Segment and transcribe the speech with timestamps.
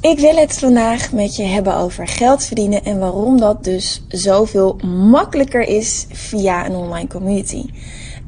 [0.00, 4.76] Ik wil het vandaag met je hebben over geld verdienen en waarom dat dus zoveel
[5.10, 7.64] makkelijker is via een online community.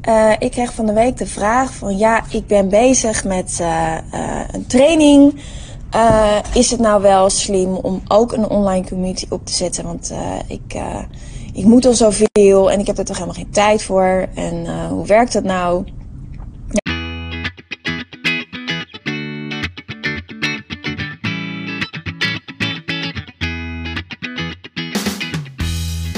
[0.09, 3.97] Uh, ik kreeg van de week de vraag van ja, ik ben bezig met uh,
[4.15, 5.35] uh, een training.
[6.55, 9.85] is het nou wel slim om ook een online community op te zetten?
[9.85, 10.13] Want
[10.47, 10.81] ik,
[11.53, 14.29] ik moet al zoveel en ik heb er toch helemaal geen tijd voor.
[14.35, 15.85] En hoe werkt dat nou?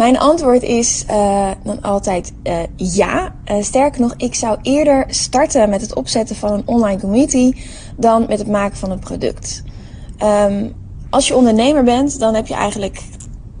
[0.00, 3.34] Mijn antwoord is uh, dan altijd uh, ja.
[3.50, 7.52] Uh, sterker nog, ik zou eerder starten met het opzetten van een online community
[7.96, 9.62] dan met het maken van een product.
[10.22, 10.72] Um,
[11.10, 13.02] als je ondernemer bent, dan heb je eigenlijk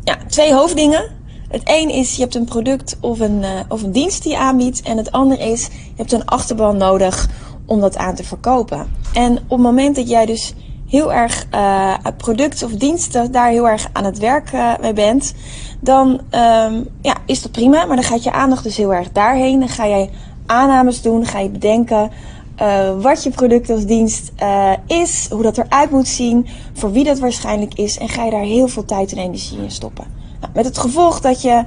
[0.04, 1.10] ja, twee hoofddingen.
[1.48, 4.82] Het een is je hebt een product of een, of een dienst die je aanbiedt.
[4.82, 7.28] En het andere is je hebt een achterban nodig
[7.66, 8.86] om dat aan te verkopen.
[9.12, 10.54] En op het moment dat jij dus
[10.90, 15.34] heel erg uh, product of diensten daar heel erg aan het werk uh, mee bent,
[15.80, 17.84] dan um, ja, is dat prima.
[17.84, 19.58] Maar dan gaat je aandacht dus heel erg daarheen.
[19.58, 20.10] Dan ga jij
[20.46, 22.10] aannames doen, ga je bedenken
[22.62, 24.32] uh, wat je product of dienst
[24.86, 27.98] is, hoe dat eruit moet zien, voor wie dat waarschijnlijk is.
[27.98, 30.04] En ga je daar heel veel tijd en energie in stoppen.
[30.40, 31.64] Nou, met het gevolg dat je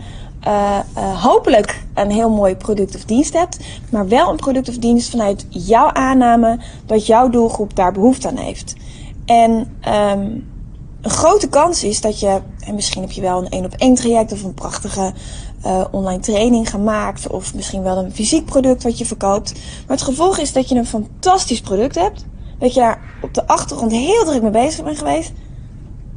[1.22, 5.46] hopelijk een heel mooi product of dienst hebt, maar wel een product of dienst vanuit
[5.50, 8.76] jouw aanname dat jouw doelgroep daar behoefte aan heeft.
[9.26, 9.52] En
[9.88, 10.52] um,
[11.02, 13.95] een grote kans is dat je, en misschien heb je wel een één op één
[13.95, 15.14] traject of een prachtige
[15.66, 19.54] uh, online training gemaakt, of misschien wel een fysiek product wat je verkoopt.
[19.54, 22.26] Maar het gevolg is dat je een fantastisch product hebt,
[22.60, 25.32] dat je daar op de achtergrond heel druk mee bezig bent geweest,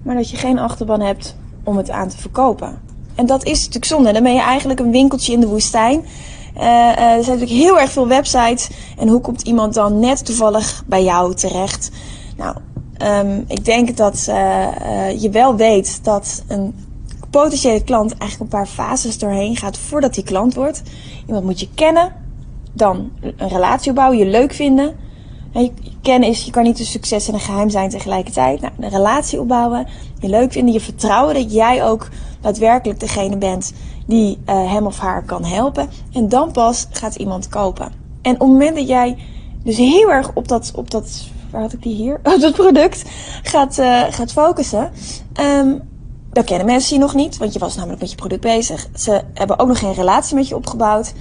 [0.02, 2.80] maar dat je geen achterban hebt om het aan te verkopen.
[3.14, 4.12] En dat is natuurlijk zonde.
[4.12, 6.04] Dan ben je eigenlijk een winkeltje in de woestijn.
[6.56, 8.68] Uh, uh, er zijn natuurlijk heel erg veel websites.
[8.98, 11.90] En hoe komt iemand dan net toevallig bij jou terecht?
[12.36, 12.56] Nou,
[13.02, 16.74] Um, ik denk dat uh, uh, je wel weet dat een
[17.30, 20.82] potentiële klant eigenlijk een paar fases doorheen gaat voordat die klant wordt.
[21.26, 22.12] Iemand moet je kennen,
[22.72, 24.94] dan een relatie opbouwen, je leuk vinden.
[25.52, 28.60] En je, kennen is, je kan niet een succes en een geheim zijn tegelijkertijd.
[28.60, 29.86] Nou, een relatie opbouwen,
[30.20, 32.08] je leuk vinden, je vertrouwen dat jij ook
[32.40, 33.72] daadwerkelijk degene bent
[34.06, 35.88] die uh, hem of haar kan helpen.
[36.12, 37.92] En dan pas gaat iemand kopen.
[38.22, 39.16] En op het moment dat jij
[39.62, 42.20] dus heel erg op dat, op dat waar had ik die hier?
[42.34, 43.04] Op dat product
[43.42, 44.90] gaat, uh, gaat focussen.
[45.40, 45.82] Um,
[46.32, 48.88] dan kennen mensen je nog niet, want je was namelijk met je product bezig.
[48.94, 51.12] Ze hebben ook nog geen relatie met je opgebouwd.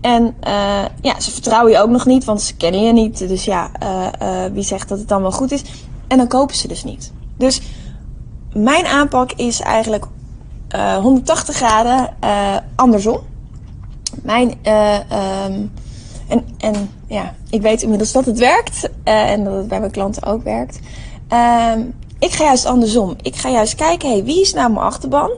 [0.00, 3.18] En uh, ja, ze vertrouwen je ook nog niet, want ze kennen je niet.
[3.18, 5.62] Dus ja, uh, wie zegt dat het dan wel goed is?
[6.06, 7.12] En dan kopen ze dus niet.
[7.36, 7.60] Dus
[8.52, 10.06] mijn aanpak is eigenlijk
[11.00, 12.16] 180 graden
[12.74, 13.20] andersom.
[14.22, 14.48] Mijn
[15.46, 15.72] um,
[16.28, 19.90] en, en ja, ik weet inmiddels dat het werkt uh, en dat het bij mijn
[19.90, 20.80] klanten ook werkt.
[21.32, 21.72] Uh,
[22.18, 23.14] ik ga juist andersom.
[23.22, 25.30] Ik ga juist kijken, hey, wie is nou mijn achterban?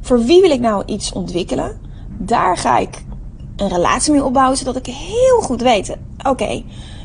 [0.00, 1.80] Voor wie wil ik nou iets ontwikkelen?
[2.18, 3.04] Daar ga ik
[3.56, 6.62] een relatie mee opbouwen, zodat ik heel goed weet, oké,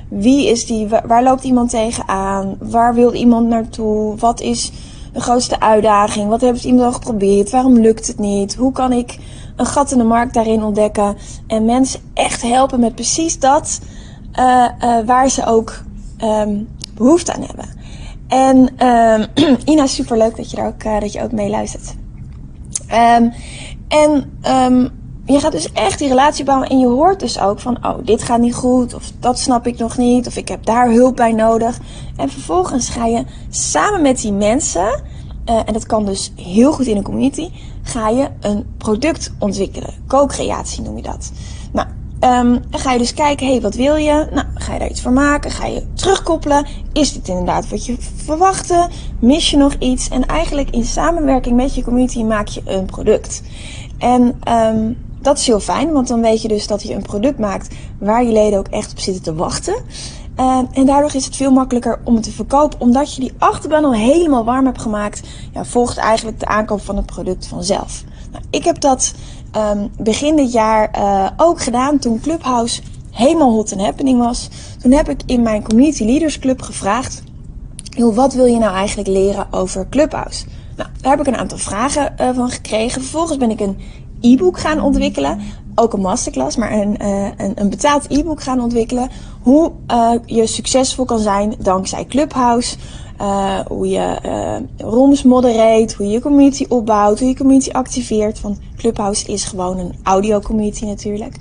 [0.10, 2.56] wie is die, waar loopt iemand tegenaan?
[2.60, 4.16] Waar wil iemand naartoe?
[4.16, 4.72] Wat is
[5.14, 6.30] de grootste uitdaging?
[6.30, 7.50] Wat heeft iemand al geprobeerd?
[7.50, 8.56] Waarom lukt het niet?
[8.56, 9.18] Hoe kan ik
[9.62, 11.18] een gat in de markt daarin ontdekken
[11.48, 13.80] en mensen echt helpen met precies dat
[14.40, 15.84] uh, uh, waar ze ook
[16.24, 17.66] um, behoefte aan hebben.
[18.28, 21.96] En um, Ina, super leuk dat je daar ook, uh, dat je ook meeluistert.
[22.94, 23.34] Um,
[23.88, 24.32] en
[25.26, 28.24] je gaat dus echt die relatie bouwen en je hoort dus ook van, oh, dit
[28.24, 31.32] gaat niet goed, of dat snap ik nog niet, of ik heb daar hulp bij
[31.32, 31.80] nodig.
[32.16, 35.04] En vervolgens ga je samen met die mensen,
[35.46, 37.50] en dat kan dus heel goed in een community,
[37.84, 39.94] ga je een product ontwikkelen.
[40.08, 41.32] Co-creatie noem je dat.
[41.72, 41.88] Nou,
[42.20, 44.28] um, ga je dus kijken, hé, hey, wat wil je?
[44.32, 45.52] Nou, ga je daar iets voor maken?
[45.52, 46.66] Ga je terugkoppelen?
[46.94, 48.88] Is dit inderdaad wat je verwachtte?
[49.20, 50.10] Mis je nog iets?
[50.10, 53.42] En eigenlijk in samenwerking met je community maak je een product.
[53.98, 57.40] En um, dat is heel fijn, want dan weet je dus dat je een product
[57.40, 59.76] maakt waar je leden ook echt op zitten te wachten.
[60.40, 63.86] Uh, en daardoor is het veel makkelijker om het te verkopen, omdat je die achterban
[63.86, 65.22] al helemaal warm hebt gemaakt.
[65.54, 68.04] Ja, volgt eigenlijk de aankoop van het product vanzelf.
[68.32, 69.14] Nou, ik heb dat
[69.56, 72.82] um, begin dit jaar uh, ook gedaan toen Clubhouse
[73.12, 74.50] helemaal hot and happening was,
[74.82, 77.24] toen heb ik in mijn Community Leaders Club gevraagd:
[77.98, 80.46] wat wil je nou eigenlijk leren over Clubhouse?
[80.76, 83.02] Nou, daar heb ik een aantal vragen uh, van gekregen.
[83.02, 83.78] Vervolgens ben ik een
[84.22, 85.40] e-book gaan ontwikkelen.
[85.76, 89.10] Ook een masterclass, maar een, een, een, betaald e-book gaan ontwikkelen.
[89.42, 92.76] Hoe uh, je succesvol kan zijn dankzij Clubhouse.
[93.22, 98.42] Uh, hoe je uh, rooms modereert, hoe je je community opbouwt, hoe je community activeert.
[98.42, 101.36] Want Clubhouse is gewoon een audio community natuurlijk.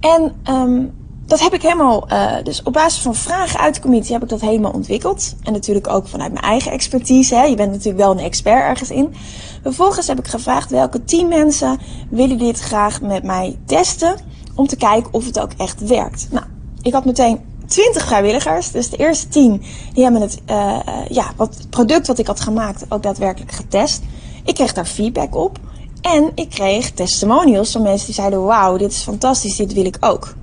[0.00, 0.92] En um,
[1.26, 4.28] dat heb ik helemaal, uh, dus op basis van vragen uit de community heb ik
[4.28, 5.34] dat helemaal ontwikkeld.
[5.42, 7.34] En natuurlijk ook vanuit mijn eigen expertise.
[7.34, 7.42] Hè.
[7.42, 9.14] Je bent natuurlijk wel een expert ergens in.
[9.62, 11.78] Vervolgens heb ik gevraagd welke tien mensen
[12.10, 14.16] willen dit graag met mij testen.
[14.54, 16.28] Om te kijken of het ook echt werkt.
[16.30, 16.44] Nou,
[16.84, 18.70] ik had meteen 20 vrijwilligers.
[18.70, 20.78] Dus de eerste 10 die hebben het, uh,
[21.08, 24.02] ja, wat, product wat ik had gemaakt ook daadwerkelijk getest.
[24.44, 25.58] Ik kreeg daar feedback op.
[26.00, 29.96] En ik kreeg testimonials van mensen die zeiden: Wauw, dit is fantastisch, dit wil ik
[30.00, 30.34] ook.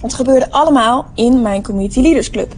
[0.00, 2.54] Het gebeurde allemaal in mijn Community Leaders Club.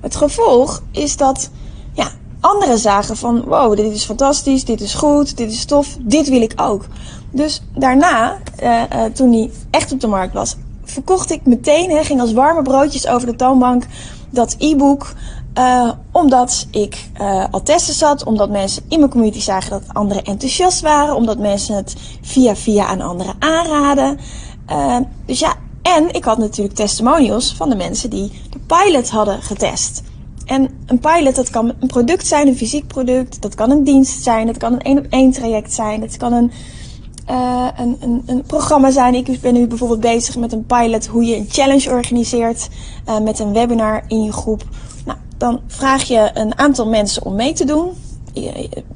[0.00, 1.50] Het gevolg is dat
[1.92, 6.28] ja, anderen zagen van wow, dit is fantastisch, dit is goed, dit is tof, dit
[6.28, 6.86] wil ik ook.
[7.30, 10.56] Dus daarna, uh, toen die echt op de markt was,
[10.94, 13.86] verkocht ik meteen, hè, ging als warme broodjes over de toonbank,
[14.30, 15.12] dat e-book.
[15.58, 20.24] Uh, omdat ik uh, al testen zat, omdat mensen in mijn community zagen dat anderen
[20.24, 24.18] enthousiast waren, omdat mensen het via via aan anderen aanraden.
[24.70, 24.96] Uh,
[25.26, 30.02] dus ja, en ik had natuurlijk testimonials van de mensen die de pilot hadden getest.
[30.44, 33.42] En een pilot, dat kan een product zijn, een fysiek product.
[33.42, 34.46] Dat kan een dienst zijn.
[34.46, 36.00] Dat kan een één op één traject zijn.
[36.00, 36.52] Dat kan een,
[37.30, 39.14] uh, een, een, een, programma zijn.
[39.14, 42.68] Ik ben nu bijvoorbeeld bezig met een pilot hoe je een challenge organiseert
[43.08, 44.62] uh, met een webinar in je groep.
[45.06, 47.92] Nou, dan vraag je een aantal mensen om mee te doen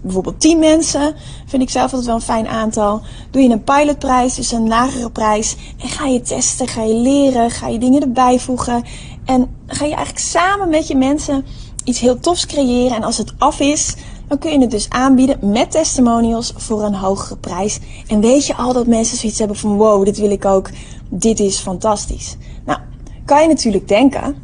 [0.00, 1.14] bijvoorbeeld 10 mensen,
[1.46, 3.00] vind ik zelf altijd wel een fijn aantal.
[3.30, 5.56] Doe je een pilotprijs, dus een lagere prijs.
[5.78, 8.84] En ga je testen, ga je leren, ga je dingen erbij voegen.
[9.24, 11.44] En ga je eigenlijk samen met je mensen
[11.84, 12.96] iets heel tofs creëren.
[12.96, 13.94] En als het af is,
[14.28, 17.78] dan kun je het dus aanbieden met testimonials voor een hogere prijs.
[18.06, 20.70] En weet je al dat mensen zoiets hebben van wow, dit wil ik ook.
[21.08, 22.36] Dit is fantastisch.
[22.64, 22.78] Nou,
[23.24, 24.36] kan je natuurlijk denken,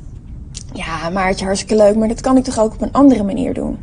[0.73, 3.79] ja, Maartje, hartstikke leuk, maar dat kan ik toch ook op een andere manier doen.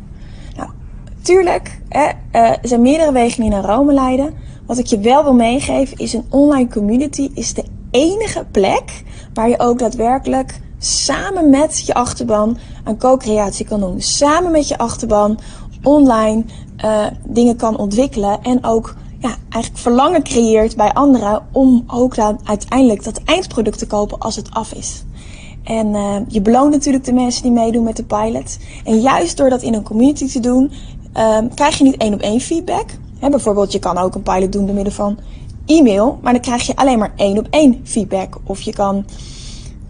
[1.22, 4.34] Tuurlijk, hè, uh, er zijn meerdere wegen die naar Rome leiden.
[4.66, 9.02] Wat ik je wel wil meegeven is een online community is de enige plek
[9.34, 14.00] waar je ook daadwerkelijk samen met je achterban aan co-creatie kan doen.
[14.00, 15.38] Samen met je achterban
[15.82, 16.44] online
[16.84, 22.40] uh, dingen kan ontwikkelen en ook ja, eigenlijk verlangen creëert bij anderen om ook dan
[22.44, 25.04] uiteindelijk dat eindproduct te kopen als het af is.
[25.64, 28.58] En uh, je beloont natuurlijk de mensen die meedoen met de pilot.
[28.84, 30.70] En juist door dat in een community te doen,
[31.18, 32.86] um, krijg je niet één op één feedback.
[33.18, 35.18] He, bijvoorbeeld, je kan ook een pilot doen door middel van
[35.66, 38.38] e-mail, maar dan krijg je alleen maar één op één feedback.
[38.44, 39.04] Of je kan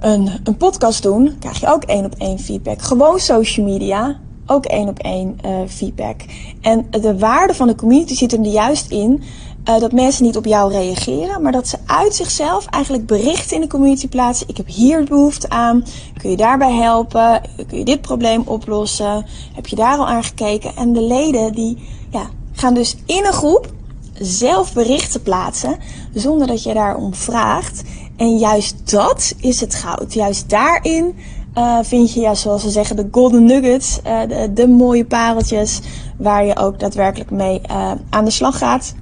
[0.00, 2.82] een, een podcast doen, krijg je ook één op één feedback.
[2.82, 6.20] Gewoon social media, ook één op één uh, feedback.
[6.60, 9.22] En de waarde van de community zit hem er juist in
[9.68, 13.62] uh, dat mensen niet op jou reageren, maar dat ze uit zichzelf eigenlijk berichten in
[13.62, 14.48] de community plaatsen.
[14.48, 15.84] Ik heb hier behoefte aan.
[16.16, 17.40] Kun je daarbij helpen?
[17.68, 19.26] Kun je dit probleem oplossen?
[19.54, 20.76] Heb je daar al aan gekeken?
[20.76, 21.78] En de leden die
[22.10, 23.72] ja, gaan dus in een groep
[24.12, 25.76] zelf berichten plaatsen
[26.14, 27.82] zonder dat je daarom vraagt.
[28.16, 30.14] En juist dat is het goud.
[30.14, 31.14] Juist daarin
[31.54, 35.80] uh, vind je, ja, zoals ze zeggen, de golden nuggets, uh, de, de mooie pareltjes,
[36.16, 38.94] waar je ook daadwerkelijk mee uh, aan de slag gaat.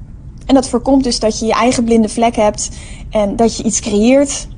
[0.47, 2.69] En dat voorkomt dus dat je je eigen blinde vlek hebt
[3.11, 4.49] en dat je iets creëert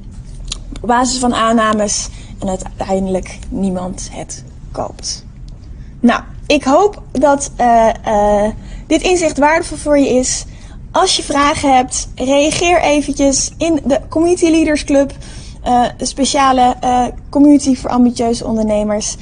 [0.82, 2.08] op basis van aannames
[2.38, 5.24] en uiteindelijk niemand het koopt.
[6.00, 7.50] Nou, ik hoop dat
[8.86, 10.44] dit inzicht waardevol voor je is.
[10.92, 15.12] Als je vragen hebt, reageer eventjes in de Community Leaders Club.
[15.66, 16.76] Uh, een speciale
[17.30, 19.16] community voor ambitieuze ondernemers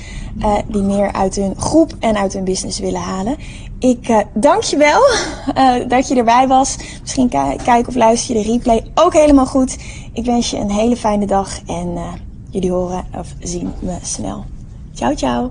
[0.67, 3.37] die meer uit hun groep en uit hun business willen halen.
[3.79, 5.01] Ik dank je wel
[5.95, 6.77] dat je erbij was.
[7.01, 7.29] Misschien
[7.65, 9.79] kijk of luister je de replay ook helemaal goed.
[10.13, 11.99] Ik wens je een hele fijne dag en
[12.51, 14.45] jullie horen of zien me snel.
[14.95, 15.51] Ciao, ciao.